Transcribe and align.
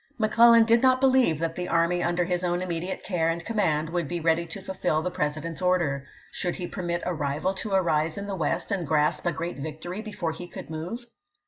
McClellan 0.17 0.63
did 0.65 0.81
not 0.81 0.99
believe 0.99 1.37
that 1.37 1.53
the 1.53 1.67
army 1.67 2.01
under 2.01 2.23
his 2.25 2.43
own 2.43 2.63
immediate 2.63 3.03
care 3.03 3.29
and 3.29 3.45
command 3.45 3.91
would 3.91 4.07
be 4.07 4.19
ready 4.19 4.47
to 4.47 4.59
fulfill 4.59 5.03
the 5.03 5.11
President's 5.11 5.61
order. 5.61 6.07
Should 6.31 6.55
he 6.55 6.65
permit 6.65 7.03
a 7.05 7.13
rival 7.13 7.53
to 7.61 7.73
arise 7.73 8.17
in 8.17 8.25
the 8.25 8.33
West 8.33 8.71
and 8.71 8.87
grasp 8.87 9.27
a 9.27 9.31
gxeat 9.31 9.61
victory 9.61 10.01
before 10.01 10.31
he 10.31 10.47
could 10.47 10.71
move? 10.71 11.05